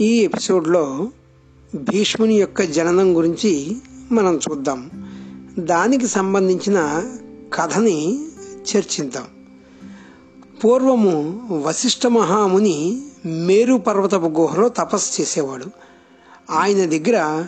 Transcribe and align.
ఈ 0.00 0.18
ఎపిసోడ్లో 0.18 1.08
భీష్ముని 1.74 2.34
యొక్క 2.34 2.62
జననం 2.62 3.16
గురించి 3.16 3.76
మనం 4.12 4.40
చూద్దాం. 4.50 4.90
దానికి 5.58 6.06
సంబంధించిన 6.06 7.04
కథని 7.54 8.26
చర్చిద్దాం. 8.52 9.24
పూర్వము 10.64 11.40
వశిష్ఠ 11.66 12.06
మహాముని 12.06 13.02
మేరు 13.26 13.74
పర్వతపు 13.74 14.26
గుహలో 14.26 14.68
తపస్సు 14.68 15.20
చేసేవాడు. 15.20 15.66
ఆయన 16.50 16.78
దగ్గర 16.78 17.46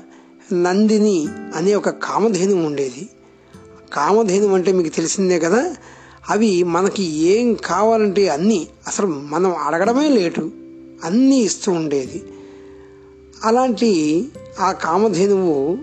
నందిని 0.55 1.27
అనే 1.57 1.75
ఒక 1.75 1.89
కామధేను 1.89 2.67
ఉండేది. 2.67 3.09
కామధేను 3.93 4.55
అంటే 4.55 4.73
మీకు 4.73 4.97
తెలిసిందే 4.97 5.39
కదా 5.39 5.77
అవి 6.31 6.63
మనకి 6.63 7.03
ఏం 7.03 7.55
కావాలంటే 7.55 8.29
అన్నీ 8.29 8.69
అసలు 8.87 9.07
మనం 9.07 9.55
అడగడమే 9.57 10.09
లేటు 10.09 10.51
అన్నీ 11.05 11.39
ఇస్తూ 11.39 11.73
ఉండేది. 11.73 12.23
అలాంటి 13.45 14.29
ఆ 14.61 14.73
కామధేనువు 14.73 15.79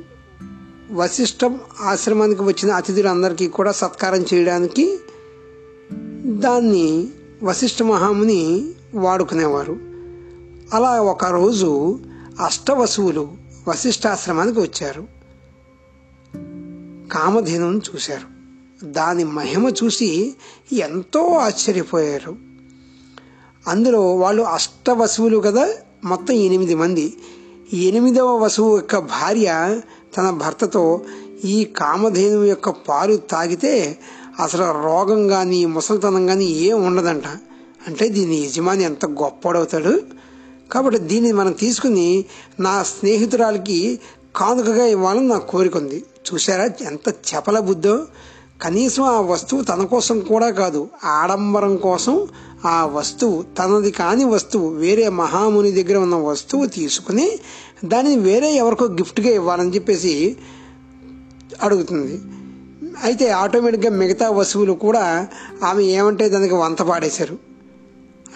వశిష్టం 0.91 1.59
ఆశ్రమానికి 1.81 2.43
వచ్చిన 2.43 2.71
అతిథులందరికీ 2.71 3.47
కూడా 3.47 3.71
సత్కారం 3.71 4.25
చేయడానికి 4.33 4.99
దాన్ని 6.23 7.07
వశిష్ఠ 7.43 7.83
మహాముని 7.83 8.71
వాడుకునేవారు. 8.95 9.79
అలా 10.73 11.01
ఒకరోజు 11.01 11.99
అష్టవసువులు 12.45 13.31
వశిష్ఠాశ్రమానికి 13.67 14.59
వచ్చారు. 14.59 15.07
కామధేనువును 17.11 17.81
చూశారు. 17.95 18.37
దాని 18.85 19.23
మహిమ 19.23 19.73
చూసి 19.83 20.35
ఎంతో 20.73 21.25
ఆశ్చర్యపోయారు. 21.25 22.35
అందులో 23.67 24.15
వాళ్ళు 24.15 24.41
అష్టవసువులు 24.41 25.37
కదా 25.37 25.73
మొత్తం 26.05 26.33
ఎనిమిది 26.33 26.75
మంది. 26.75 27.17
ఎనిమిదవ 27.73 28.37
వసువు 28.37 28.75
యొక్క 28.75 28.97
భార్య 28.97 29.79
తన 30.17 30.29
భర్తతో 30.29 31.01
ఈ 31.45 31.63
కామధేను 31.63 32.43
యొక్క 32.43 32.69
పాలు 32.69 33.17
తాగితే 33.17 33.97
అసలు 34.39 34.83
రోగం 34.83 35.27
కానీ 35.27 35.65
ముసలితనం 35.65 36.27
కానీ 36.27 36.45
ఏం 36.45 36.85
ఉండదంట. 36.85 37.23
అంటే 37.87 38.09
దీని 38.09 38.35
యజమాని 38.35 38.83
ఎంత 38.83 39.05
గొప్పడవుతాడు 39.05 40.01
కాబట్టి 40.71 40.99
దీన్ని 40.99 41.31
మనం 41.31 41.51
తీసుకుని 41.51 42.25
నా 42.59 42.83
స్నేహితురాలకి 42.83 43.99
కానుకగా 44.35 44.85
ఇవ్వాలని 44.85 45.27
నా 45.27 45.37
కోరిక 45.37 45.77
ఉంది. 45.77 46.03
చూసారా 46.33 46.63
ఎంత 46.63 47.09
చపల 47.09 47.59
బుద్ధో? 47.59 48.05
కనీసం 48.61 49.03
ఆ 49.03 49.21
వస్తువు 49.21 49.61
తన 49.61 49.83
కోసం 49.83 50.19
కూడా 50.19 50.49
కాదు 50.49 50.87
ఆడంబరం 51.03 51.77
కోసం 51.77 52.27
ఆ 52.65 52.85
వస్తువు 52.85 53.45
తనది 53.57 53.91
కాని 53.91 54.25
వస్తువు 54.25 54.69
వేరే 54.69 55.09
మహాముని 55.09 55.71
దగ్గర 55.71 55.97
ఉన్న 55.97 56.15
వస్తువు 56.15 56.65
తీసుకుని 56.65 57.39
దానిని 57.85 58.15
వేరే 58.15 58.53
ఎవరికో 58.53 58.85
గిఫ్ట్గా 58.85 59.29
ఇవ్వాలని 59.29 59.75
చెప్పేసి 59.75 60.37
అడుగుతుంది. 61.61 62.21
అయితే 63.03 63.29
ఆటోమేటిక్గా 63.29 63.91
మిగతా 63.91 64.29
వస్తువులు 64.29 64.73
కూడా 64.73 65.27
ఆమె 65.63 65.83
ఏమంటే 65.83 66.29
దానికి 66.29 66.53
వంత 66.53 66.81
పాడేశారు. 66.81 67.37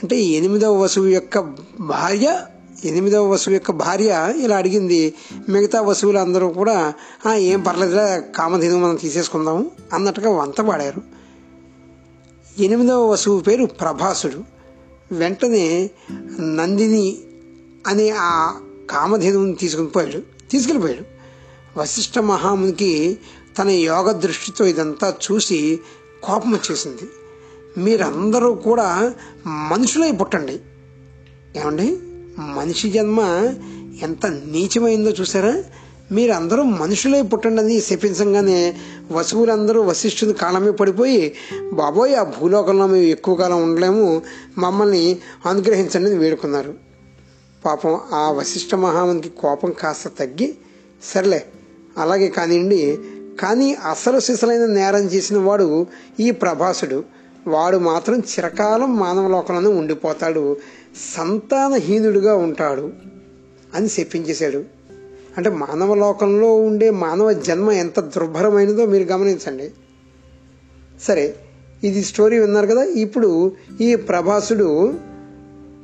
అంటే 0.04 0.22
ఎనిమిదవ 0.22 0.82
వసువు 0.82 1.06
యొక్క 1.06 1.40
భార్య 1.80 2.42
ఎనిమిదవ 2.86 3.28
వసువు 3.28 3.54
యొక్క 3.54 3.72
భార్య 3.72 4.34
ఇలా 4.38 4.58
అడిగింది. 4.58 5.14
మిగతా 5.50 5.82
వసువులు 5.82 6.18
అందరూ 6.18 6.50
కూడా 6.50 6.94
ఏం 7.36 7.62
పర్లేదులే 7.62 8.22
కామధేను 8.36 8.84
మనం 8.84 8.96
తీసేసుకుందాము 8.96 9.72
అన్నట్టుగా 9.94 10.30
వంత 10.30 10.62
పాడారు. 10.62 11.02
ఎనిమిదవ 12.60 13.12
వసువు 13.12 13.40
పేరు 13.40 13.66
ప్రభాసుడు. 13.66 14.44
వెంటనే 15.14 15.90
నందిని 16.42 17.18
అనే 17.88 18.10
ఆ 18.18 18.54
కామధేనువుని 18.90 19.56
తీసుకుని 19.56 19.88
పోయాడు. 19.88 20.50
తీసుకెళ్ళిపోయాడు. 20.50 21.06
వశిష్ఠ 21.80 22.20
మహామునికి 22.20 23.18
తన 23.60 23.70
యోగ 23.70 24.12
దృష్టితో 24.12 24.66
ఇదంతా 24.66 25.14
చూసి 25.32 25.80
కోపం 26.24 26.52
వచ్చేసింది. 26.52 27.10
మీరందరూ 27.78 28.54
కూడా 28.54 29.14
మనుషులై 29.48 30.12
పుట్టండి. 30.12 30.60
ఏమండి? 31.60 32.00
మనిషి 32.40 32.90
జన్మ 32.90 33.20
ఎంత 34.02 34.26
నీచమైందో 34.26 35.10
చూసారా? 35.10 35.64
మీరందరూ 36.12 36.64
మనుషులై 36.64 37.22
పుట్టండి 37.22 37.82
శపించంగానే 37.82 38.78
వసువులందరూ 39.12 39.82
వశిష్ఠుని 39.82 40.34
కాలమే 40.34 40.72
పడిపోయి 40.72 41.36
బాబోయ్ 41.74 42.16
ఆ 42.16 42.24
భూలోకంలో 42.24 42.88
మేము 42.88 43.04
ఎక్కువ 43.04 43.36
కాలం 43.36 43.64
ఉండలేము 43.64 44.22
మమ్మల్ని 44.58 45.18
అనుగ్రహించండి 45.46 46.18
వేడుకున్నారు. 46.18 46.74
పాపం 47.66 48.00
ఆ 48.14 48.32
వశిష్ఠ 48.32 48.76
మహామునికి 48.76 49.30
కోపం 49.30 49.72
కాస్త 49.72 50.08
తగ్గి 50.08 50.56
సర్లే 51.04 51.46
అలాగే 51.98 52.28
కానివ్వండి 52.28 52.98
కానీ 53.40 53.74
అసలు 53.74 54.20
సిసలైన 54.20 54.66
నేరం 54.66 55.00
చేసిన 55.00 55.38
వాడు 55.38 55.88
ఈ 56.20 56.32
ప్రభాసుడు. 56.32 57.04
వాడు 57.48 57.78
మాత్రం 57.78 58.20
చిరకాలం 58.20 58.98
మానవ 58.98 59.28
లోకంలోనే 59.28 59.68
ఉండిపోతాడు. 59.68 60.58
సంతానహీనుడిగా 60.98 62.36
ఉంటాడు 62.36 62.92
అని 63.76 63.88
చెప్పించేశాడు. 63.88 64.64
అంటే 65.38 65.50
మానవ 65.50 65.96
లోకంలో 65.96 66.56
ఉండే 66.56 66.90
మానవ 66.90 67.32
జన్మ 67.32 67.72
ఎంత 67.72 68.00
దుర్భరమైనదో 68.00 68.86
మీరు 68.86 69.04
గమనించండి. 69.04 69.72
సరే 71.02 71.36
ఇది 71.84 72.04
స్టోరీ 72.04 72.40
విన్నారు 72.40 72.68
కదా 72.68 72.84
ఇప్పుడు 72.84 73.52
ఈ 73.82 73.96
ప్రభాసుడు 73.96 74.94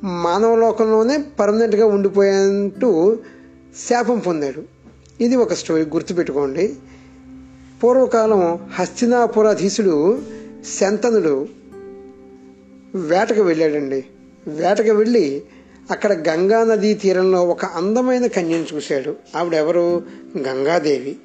మానవ 0.03 0.55
లోకంలోనే 0.55 1.25
పర్మనెంట్గా 1.39 1.85
ఉండిపోయేంటూ 1.85 3.17
శాపం 3.89 4.19
పొందాడు. 4.19 4.63
ఇది 5.21 5.35
ఒక 5.35 5.53
స్టోరీ 5.53 5.83
గుర్తుపెట్టుకోండి. 5.83 6.75
పూర్వకాలం 7.83 8.59
హస్తినాపురాధీశుడు 8.73 10.19
శంతనుడు 10.79 11.47
వేటకు 12.95 13.41
వెళ్ళాడండి. 13.41 14.05
వేటకు 14.47 14.91
వెళ్ళి 14.91 15.41
అక్కడ 15.91 16.29
గంగా 16.29 16.63
నదీ 16.63 16.93
తీరంలో 16.93 17.45
ఒక 17.45 17.65
అందమైన 17.65 18.27
కన్యను 18.27 18.65
చూశాడు. 18.73 19.15
ఆవిడెవరు? 19.35 20.03
గంగాదేవి. 20.37 21.15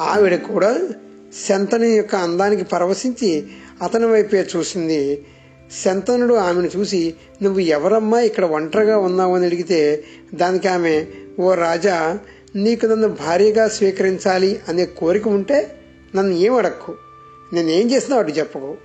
ఆవిడ 0.00 0.36
కూడా 0.36 0.88
శంతను 1.48 1.84
యొక్క 1.84 2.14
అందానికి 2.14 2.64
పరవశించి 2.64 3.46
అతని 3.82 4.06
వైపే 4.06 4.46
చూసింది. 4.56 5.24
శంతనుడు 5.84 6.34
ఆమెను 6.34 6.70
చూసి 6.76 7.14
నువ్వు 7.42 7.60
ఎవరమ్మా 7.60 8.20
ఇక్కడ 8.20 8.44
ఒంటరిగా 8.44 8.98
ఉన్నావు? 8.98 9.36
అని 9.36 9.46
అడిగితే 9.46 10.04
దానికి 10.34 10.68
ఆమె 10.68 11.06
ఓ 11.40 11.54
రాజా 11.54 12.18
నీకు 12.56 12.86
నన్ను 12.86 13.08
భార్యగా 13.08 13.68
స్వీకరించాలి 13.68 14.60
అనే 14.68 14.86
కోరిక 14.86 15.28
ఉంటే 15.28 15.78
నన్ను 16.16 16.34
ఏం 16.34 16.54
అడక్కు? 16.54 16.94
నేనేం 17.52 17.90
చేసినా 17.90 18.16
వాటి 18.16 18.32
చెప్పకు. 18.32 18.76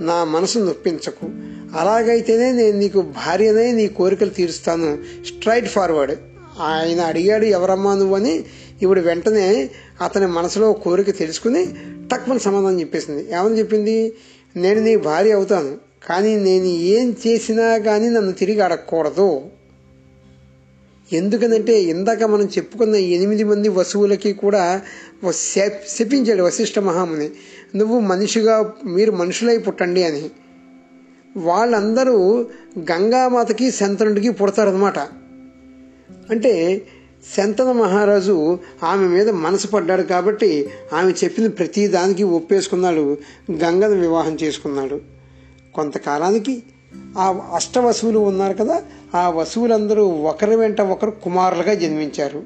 నా 0.00 0.24
మనసు 0.24 0.58
నొప్పించకు. 0.58 1.26
అలాగైతేనే 1.74 2.52
నేను 2.52 2.78
నీకు 2.78 3.00
భార్యనే 3.00 3.72
నీ 3.72 3.86
కోరికలు 3.86 4.30
తీరుస్తాను. 4.30 4.98
స్ట్రైట్ 5.24 5.66
ఫార్వర్డ్ 5.66 6.14
ఆయన 6.60 7.00
అడిగాడు 7.00 7.44
ఎవరమ్మా 7.44 7.94
నువ్వు? 7.94 8.16
అని. 8.16 8.44
ఇప్పుడు 8.82 9.00
వెంటనే 9.00 9.70
అతని 10.00 10.26
మనసులో 10.26 10.72
కోరిక 10.72 11.18
తెలుసుకుని 11.18 11.66
తక్కువ 12.12 12.38
సమాధానం 12.38 12.80
చెప్పేసింది. 12.80 13.32
ఏమని 13.32 13.58
చెప్పింది? 13.58 14.12
నేను 14.56 14.80
నీ 14.80 14.96
భార్య 14.96 15.32
అవుతాను 15.32 15.78
కానీ 16.08 16.36
నేను 16.36 16.64
ఏం 16.64 17.16
చేసినా 17.26 17.78
కానీ 17.78 18.08
నన్ను 18.08 18.32
తిరిగి 18.32 18.60
అడగకూడదు 18.60 19.42
ఎందుకనంటే 21.12 21.82
ఇందాక 21.82 22.22
మనం 22.22 22.44
చెప్పుకున్న 22.44 22.94
ఎనిమిది 22.94 23.44
మంది 23.44 23.68
వసువులకి 23.68 24.32
కూడా 24.32 24.80
శపించాడు 25.86 26.42
వశిష్ఠ 26.42 26.78
మహాముని. 26.78 27.30
నువ్వు 27.76 28.00
మనిషిగా 28.00 28.72
మీరు 28.86 29.12
మనుషులై 29.12 29.58
పుట్టండి 29.58 30.04
అని. 30.04 30.30
వాళ్ళందరూ 31.36 32.46
గంగామాతకి 32.78 33.70
శంతనుడికి 33.70 34.30
పుడతారనమాట 34.30 34.98
అంటే 36.30 36.82
శంతన 37.36 37.72
మహారాజు 37.72 38.58
ఆమె 38.84 39.08
మీద 39.08 39.30
మనసు 39.30 39.68
పడ్డాడు 39.68 40.02
కాబట్టి 40.02 40.70
ఆమె 40.92 41.12
చెప్పిన 41.24 41.46
ప్రతి 41.46 41.86
దానికి 41.86 42.22
ఒప్పేసుకున్నాడు 42.22 43.18
గంగను 43.50 44.00
వివాహం 44.00 44.34
చేసుకున్నాడు. 44.42 45.00
కొంతకాలానికి 45.74 46.62
ఆ 47.18 47.50
అష్టవసువులు 47.54 48.18
ఉన్నారు 48.18 48.54
కదా 48.54 48.82
ఆ 49.14 49.28
వసువులందరూ 49.28 50.04
ఒకరి 50.04 50.56
వెంట 50.56 50.80
ఒకరు 50.80 51.10
కుమారులుగా 51.10 51.74
జన్మించారు. 51.74 52.42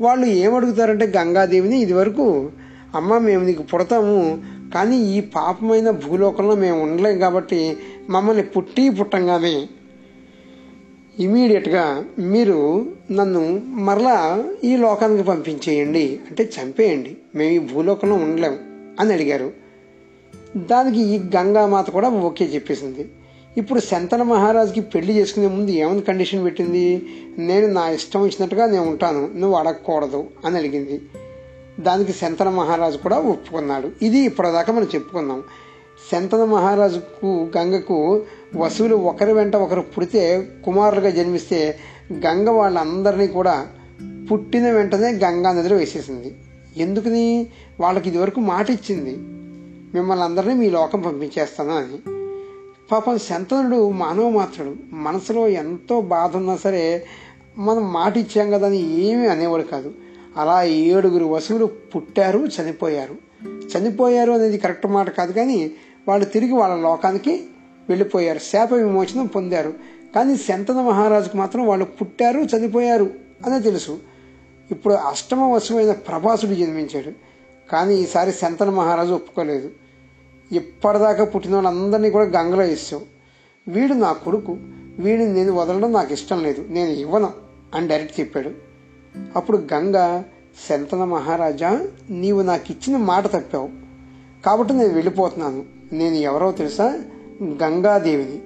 వాళ్ళు 0.00 0.26
ఏమడుగుతారంటే 0.26 1.12
గంగాదేవిని 1.16 1.80
ఇదివరకు 1.80 2.50
అమ్మ 2.94 3.18
మేము 3.18 3.44
నీకు 3.44 3.62
పుడతాము 3.62 4.42
కానీ 4.74 4.96
ఈ 4.96 5.20
పాపమైన 5.20 5.90
భూలోకంలో 5.90 6.54
మేము 6.54 6.82
ఉండలేం 6.82 7.18
కాబట్టి 7.18 7.76
మమ్మల్ని 8.10 8.42
పుట్టి 8.42 8.90
పుట్టంగానే 8.90 9.68
ఇమీడియట్గా 11.18 12.04
మీరు 12.18 12.86
నన్ను 13.10 13.62
మరలా 13.66 14.44
ఈ 14.64 14.76
లోకానికి 14.76 15.22
పంపించేయండి. 15.22 16.20
అంటే 16.28 16.50
చంపేయండి. 16.62 17.16
మేము 17.34 17.50
ఈ 17.50 17.58
భూలోకంలో 17.58 18.14
ఉండలేం 18.14 18.58
అని 19.00 19.12
అడిగారు. 19.12 19.52
దానికి 20.56 21.00
ఈ 21.00 21.18
గంగామాత 21.36 21.90
కూడా 21.90 22.08
ఓకే 22.08 22.44
చెప్పేసింది. 22.44 23.08
ఇప్పుడు 23.56 23.80
శంతన 23.80 24.22
మహారాజుకి 24.22 24.80
పెళ్ళి 24.80 25.12
చేసుకునే 25.12 25.46
ముందు 25.46 25.70
ఏమైనా 25.70 26.00
కండిషన్ 26.00 26.44
పెట్టింది? 26.44 27.02
నేను 27.38 27.66
నా 27.66 27.88
ఇష్టం 27.88 28.22
వచ్చినట్టుగా 28.22 28.66
నేను 28.66 28.84
ఉంటాను. 28.84 29.30
నువ్వు 29.34 29.58
అడగకూడదు 29.58 30.24
అని 30.44 30.56
అడిగింది. 30.58 31.00
దానికి 31.80 32.12
శంతన 32.12 32.48
మహారాజు 32.48 32.96
కూడా 32.96 33.18
ఒప్పుకున్నాడు. 33.18 33.90
ఇది 34.02 34.18
ఇప్పటిదాకా 34.18 34.72
మనం 34.72 34.88
చెప్పుకున్నాం. 34.94 35.42
శంతన 36.12 36.44
మహారాజుకు 36.44 37.50
గంగకు 37.56 38.22
వసువులు 38.56 38.96
ఒకరి 38.96 39.32
వెంట 39.32 39.56
ఒకరు 39.56 39.80
పుడితే 39.80 40.48
కుమారులుగా 40.64 41.10
జన్మిస్తే 41.10 41.78
గంగ 42.12 42.48
వాళ్ళందరినీ 42.48 43.26
కూడా 43.26 43.66
పుట్టిన 44.32 44.70
వెంటనే 44.70 45.12
గంగా 45.12 45.52
నదిలో 45.52 45.76
వేసేసింది. 45.76 46.36
ఎందుకని? 46.76 47.46
వాళ్ళకి 47.80 48.08
ఇదివరకు 48.08 48.40
మాట 48.40 48.70
ఇచ్చింది 48.70 49.16
మిమ్మల్ని 49.94 50.24
అందరినీ 50.24 50.54
మీ 50.54 50.70
లోకం 50.70 51.00
పంపించేస్తాను 51.00 51.76
అని. 51.76 52.12
పాపం 52.92 53.18
శంతనుడు 53.18 53.90
మానవ 53.90 54.30
మాత్రుడు. 54.30 54.74
మనసులో 54.92 55.48
ఎంతో 55.48 56.00
బాధ 56.00 56.36
ఉన్నా 56.36 56.56
సరే 56.56 57.06
మనం 57.58 57.92
మాట 57.92 58.16
ఇచ్చాం 58.16 58.50
కదా 58.50 58.66
అని 58.66 59.04
ఏమీ 59.04 59.26
అనేవాడు 59.26 59.62
కాదు. 59.62 59.92
అలా 60.36 60.62
ఏడుగురు 60.62 61.24
వసువులు 61.24 61.66
పుట్టారు 61.66 62.48
చనిపోయారు. 62.60 63.16
చనిపోయారు 63.44 64.32
అనేది 64.32 64.58
కరెక్ట్ 64.58 64.86
మాట 64.86 65.10
కాదు 65.10 65.32
కానీ 65.32 65.70
వాళ్ళు 66.08 66.24
తిరిగి 66.24 66.52
వాళ్ళ 66.52 66.74
లోకానికి 66.74 67.44
వెళ్ళిపోయారు. 67.88 68.38
శాప 68.38 68.72
విమోచనం 68.72 69.26
పొందారు. 69.26 69.74
కానీ 70.14 70.36
శంతన 70.36 70.74
మహారాజుకు 70.74 71.36
మాత్రం 71.36 71.66
వాళ్ళు 71.66 71.84
పుట్టారు 71.84 72.40
చనిపోయారు 72.40 73.10
అనే 73.46 73.60
తెలుసు. 73.60 74.00
ఇప్పుడు 74.70 74.94
అష్టమ 74.94 75.42
వశమైన 75.42 75.92
ప్రభాసుడు 75.92 76.54
జన్మించాడు. 76.54 77.12
కానీ 77.70 77.94
ఈసారి 77.94 78.32
శంతన 78.32 78.70
మహారాజు 78.70 79.12
ఒప్పుకోలేదు. 79.12 79.70
ఇప్పటిదాకా 80.52 81.24
పుట్టిన 81.24 81.54
వాళ్ళందరినీ 81.54 82.10
కూడా 82.10 82.24
గంగలో 82.24 82.62
వేసావు. 82.62 83.02
వీడు 83.68 83.92
నా 83.92 84.12
కొడుకు. 84.12 84.56
వీడిని 84.98 85.34
నేను 85.34 85.52
వదలడం 85.52 85.92
నాకు 85.92 86.12
ఇష్టం 86.12 86.42
లేదు. 86.42 86.64
నేను 86.68 86.90
ఇవ్వను 86.90 87.30
అని 87.74 87.88
డైరెక్ట్ 87.88 88.20
చెప్పాడు. 88.20 88.69
అప్పుడు 89.36 89.58
గంగ 89.74 90.22
శంతన 90.68 91.04
మహారాజా 91.04 91.86
నీవు 92.10 92.42
నాకు 92.42 92.72
ఇచ్చిన 92.72 92.96
మాట 92.96 93.26
తప్పావు. 93.26 93.68
కాబట్టి 94.46 94.72
నేను 94.72 94.94
వెళ్ళిపోతున్నాను. 94.94 95.62
నేను 95.92 96.14
ఎవరో 96.14 96.52
తెలుసా? 96.52 97.00
గంగాదేవిని. 97.42 98.42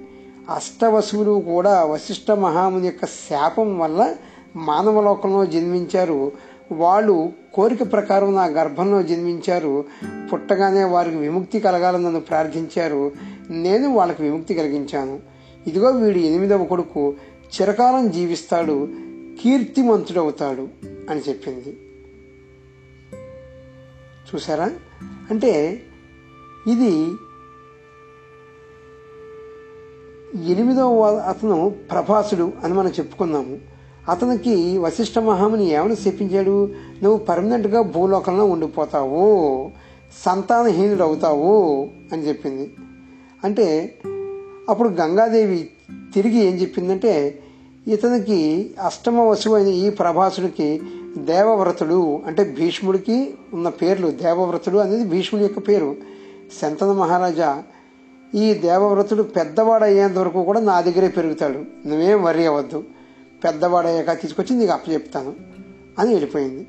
అష్టవసువులు 0.49 1.39
కూడా 1.39 1.83
వశిష్ఠ 1.83 2.31
మహాముని 2.31 2.85
యొక్క 2.85 3.05
శాపం 3.05 3.79
వల్ల 3.79 4.15
మానవలోకంలో 4.55 5.45
జన్మించారు. 5.45 6.31
వాళ్ళు 6.71 7.29
కోరిక 7.53 7.91
ప్రకారం 7.91 8.35
నా 8.35 8.45
గర్భంలో 8.45 9.03
జన్మించారు. 9.03 9.85
పుట్టగానే 10.33 10.83
వారికి 10.83 11.15
విముక్తి 11.15 11.59
కలగాలని 11.59 12.03
నన్ను 12.03 12.19
ప్రార్థించారు. 12.19 13.11
నేను 13.49 13.93
వాళ్ళకి 13.93 14.23
విముక్తి 14.23 14.53
కలిగించాను. 14.53 15.19
ఇదిగో 15.67 15.89
వీడు 15.89 16.17
ఎనిమిదవ 16.17 16.63
కొడుకు. 16.63 17.13
చిరకాలం 17.61 18.11
జీవిస్తాడు. 18.11 18.89
కీర్తిమంతుడవుతాడు 19.41 20.67
అని 21.09 21.21
చెప్పింది. 21.29 21.77
చూసారా 24.25 24.71
అంటే 25.31 25.81
ఇది 26.67 27.07
ఎనిమిదవ 30.51 31.05
అతను 31.05 31.75
ప్రభాసుడు 31.91 32.53
అని 32.63 32.73
మనం 32.73 32.89
చెప్పుకున్నాము 32.89 33.57
అతనికి 34.09 34.77
వశిష్ఠ 34.77 35.19
మహాముని 35.19 35.65
ఏమని 35.69 35.93
చెప్పించాడు 35.93 36.73
నువ్వు 37.03 37.17
పర్మనెంట్గా 37.17 37.81
భూలోకంలో 37.81 38.45
ఉండిపోతావు 38.45 39.71
సంతానహీనుడు 40.25 41.03
అవుతావు 41.03 41.89
అని 42.13 42.27
చెప్పింది. 42.27 42.73
అంటే 43.43 43.95
అప్పుడు 44.69 44.89
గంగాదేవి 44.89 45.69
తిరిగి 46.13 46.37
ఏం 46.37 46.53
చెప్పిందంటే 46.53 47.39
ఇతనికి 47.87 48.71
అష్టమ 48.85 49.19
వశువైన 49.19 49.67
ఈ 49.67 49.89
ప్రభాసుడికి 49.89 50.81
దేవవ్రతుడు 51.17 52.21
అంటే 52.25 52.55
భీష్ముడికి 52.59 53.33
ఉన్న 53.53 53.69
పేర్లు 53.69 54.07
దేవవ్రతుడు 54.07 54.77
అనేది 54.77 55.03
భీష్ముడి 55.03 55.45
యొక్క 55.45 55.59
పేరు. 55.59 55.95
శంతన 56.61 56.87
మహారాజా 56.87 57.63
ఈ 58.35 58.53
దేవవ్రతుడు 58.53 59.23
పెద్దవాడు 59.23 59.83
అయ్యేంత 59.83 60.17
వరకు 60.17 60.43
కూడా 60.43 60.59
నా 60.59 60.81
దగ్గరే 60.81 61.07
పెరుగుతాడు. 61.07 61.87
నువ్వేం 61.87 62.23
వరి 62.23 62.45
అవ్వద్దు. 62.45 62.83
పెద్దవాడయ్యాక 63.43 64.21
తీసుకొచ్చి 64.21 64.55
నీకు 64.55 64.71
అప్పచెప్తాను 64.71 65.33
అని 65.99 66.09
వెళ్ళిపోయింది. 66.09 66.67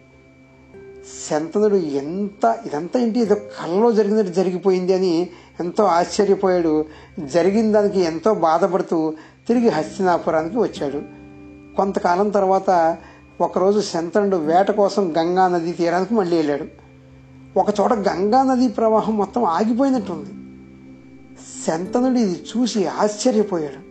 శంతనుడు 1.30 1.76
ఎంత 1.76 2.58
ఇదంతా 2.66 3.00
ఏంటి? 3.00 3.20
ఏదో 3.20 3.34
కళ్ళలో 3.34 3.92
జరిగినట్టు 3.92 4.32
జరిగిపోయింది 4.32 4.94
అని 4.94 5.28
ఎంతో 5.60 5.84
ఆశ్చర్యపోయాడు. 5.84 6.84
జరిగిన 7.20 7.72
దానికి 7.72 8.00
ఎంతో 8.00 8.34
బాధపడుతూ 8.34 9.14
తిరిగి 9.48 9.69
హస్తినాపురానికి 9.69 10.58
వచ్చాడు. 10.58 11.02
కొంతకాలం 11.76 12.28
తర్వాత 12.28 12.96
ఒకరోజు 13.40 13.81
శంతనుడు 13.81 14.37
వేట 14.37 14.70
కోసం 14.70 15.14
గంగా 15.19 15.48
నది 15.48 15.72
తీరానికి 15.72 16.14
మళ్ళీ 16.14 16.37
వెళ్ళాడు. 16.37 16.64
ఒకచోట 17.58 17.93
గంగా 17.93 18.43
నది 18.43 18.69
ప్రవాహం 18.69 19.16
మొత్తం 19.16 19.44
ఆగిపోయినట్టుంది. 19.44 20.31
శంతనుడు 21.66 22.19
ఇది 22.19 22.44
చూసి 22.56 22.87
ఆశ్చర్యపోయాడు. 22.87 23.87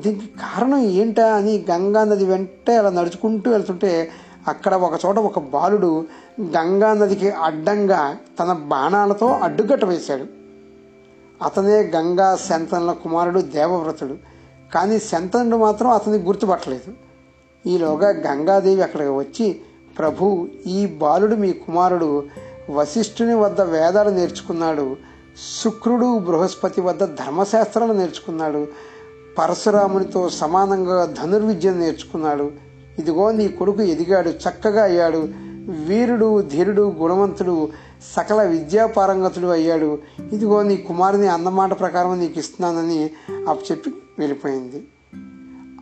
దీనికి 0.00 0.26
కారణం 0.26 0.78
ఏంటా 0.78 1.36
అని 1.36 1.64
గంగా 1.70 2.04
నది 2.04 2.24
వెంట 2.24 2.70
అలా 2.70 2.90
నడుచుకుంటూ 2.90 3.50
వెళ్తుంటే 3.50 4.10
అక్కడ 4.48 4.74
ఒకచోట 4.74 5.18
ఒక 5.18 5.38
బాలుడు 5.38 6.06
గంగా 6.40 6.94
నదికి 6.94 7.30
అడ్డంగా 7.30 8.16
తన 8.40 8.52
బాణాలతో 8.52 9.26
అడ్డుకట్ట 9.26 9.84
వేశాడు. 9.84 10.24
అతనే 11.44 11.92
గంగా 11.96 12.36
శంతనుల 12.36 12.92
కుమారుడు 12.92 13.40
దేవవ్రతుడు. 13.40 14.35
కానీ 14.74 14.98
శంతనుడు 14.98 15.56
మాత్రం 15.56 15.90
అతన్ని 15.90 16.18
గుర్తుపట్టలేదు. 16.18 16.92
ఈలోగా 17.68 18.08
గంగాదేవి 18.08 18.82
అక్కడికి 18.82 19.10
వచ్చి 19.10 19.60
ప్రభు 19.98 20.48
ఈ 20.66 20.86
బాలుడు 20.86 21.34
మీ 21.34 21.52
కుమారుడు 21.52 22.24
వశిష్ఠుని 22.70 23.34
వద్ద 23.34 23.60
వేదాలు 23.60 24.10
నేర్చుకున్నాడు. 24.10 24.96
శుక్రుడు 25.62 26.18
బృహస్పతి 26.18 26.80
వద్ద 26.80 27.04
ధర్మశాస్త్రాలు 27.04 27.92
నేర్చుకున్నాడు. 27.92 28.66
పరశురామునితో 29.38 30.28
సమానంగా 30.28 31.14
ధనుర్విద్యను 31.22 31.78
నేర్చుకున్నాడు. 31.78 32.52
ఇదిగో 32.98 33.30
నీ 33.30 33.48
కొడుకు 33.48 33.82
ఎదిగాడు 33.82 34.28
చక్కగా 34.28 34.82
అయ్యాడు. 34.82 35.28
వీరుడు 35.86 36.42
ధీరుడు 36.42 36.94
గుణవంతుడు 36.98 37.68
సకల 38.16 38.42
విద్యాపారంగతుడు 38.42 39.46
అయ్యాడు. 39.46 39.98
ఇదిగో 40.32 40.62
నీ 40.62 40.76
కుమారుని 40.76 41.28
అన్నమాట 41.28 41.78
ప్రకారం 41.78 42.18
నీకు 42.18 42.38
ఇస్తున్నానని 42.38 43.10
చెప్పి 43.70 43.94
వెళ్ళిపోయింది. 44.18 44.86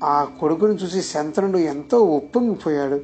ఆ 0.04 0.24
కొడుకును 0.24 0.72
చూసి 0.72 1.02
శంతనుడు 1.02 1.58
ఎంతో 1.58 1.98
ఒప్పొంగిపోయాడు 1.98 3.00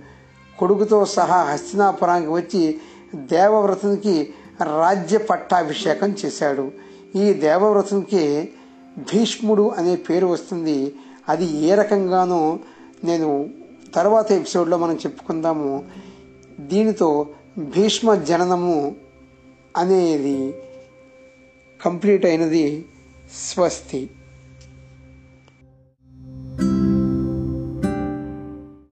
కొడుకుతో 0.59 1.05
సహా 1.05 1.43
హస్తినాపురానికి 1.43 2.33
వచ్చి 2.33 2.81
దేవవ్రతునికి 3.15 4.35
రాజ్య 4.63 5.19
పట్టాభిషేకం 5.19 6.17
చేశాడు. 6.25 6.73
ఈ 7.17 7.33
దేవవ్రతునికి 7.33 8.53
భీష్ముడు 8.99 9.69
అనే 9.69 9.97
పేరు 9.97 10.27
వస్తుంది. 10.27 10.95
అది 11.29 11.45
ఏ 11.45 11.75
రకంగానో 11.75 12.59
నేను 13.05 13.51
తర్వాత 13.95 14.33
ఎపిసోడ్లో 14.33 14.79
మనం 14.79 14.95
చెప్పుకుందాము. 14.95 15.85
దీనితో 16.61 17.29
భీష్మ 17.59 18.15
జననము 18.15 18.97
అనేది 19.77 20.55
కంప్లీట్ 21.85 22.27
అయినది 22.27 22.87
స్వస్తి. 23.49 24.11